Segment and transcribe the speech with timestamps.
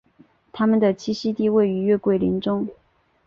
[0.51, 2.67] 它们的栖息地位于月桂林中。